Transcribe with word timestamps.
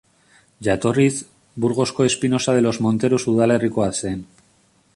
Jatorriz, 0.67 1.27
Burgosko 1.55 2.03
Espinosa 2.07 2.55
de 2.57 2.63
los 2.67 2.81
Monteros 2.87 3.27
udalerrikoa 3.27 3.91
zen. 3.99 4.19